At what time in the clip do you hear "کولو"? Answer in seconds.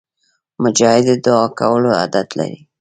1.59-1.89